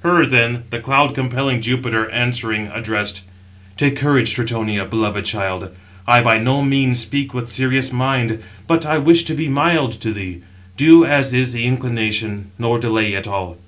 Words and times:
Her, 0.00 0.24
then, 0.24 0.62
the 0.70 0.78
cloud 0.80 1.14
compelling 1.14 1.60
Jupiter, 1.60 2.08
answering, 2.08 2.68
addressed: 2.68 3.20
"Take 3.76 3.96
courage, 3.96 4.32
Tritonia, 4.34 4.86
beloved 4.86 5.26
child: 5.26 5.68
I 6.06 6.22
by 6.22 6.38
no 6.38 6.62
means 6.62 7.00
speak 7.00 7.34
with 7.34 7.48
serious 7.50 7.92
mind, 7.92 8.42
but 8.66 8.86
I 8.86 8.96
wish 8.96 9.24
to 9.24 9.34
be 9.34 9.46
mild 9.46 9.92
to 10.00 10.10
thee. 10.14 10.40
Do 10.78 11.04
as 11.04 11.34
is 11.34 11.52
the 11.52 11.66
inclination, 11.66 12.50
nor 12.58 12.78
delay 12.78 13.14
at 13.14 13.26
all." 13.28 13.58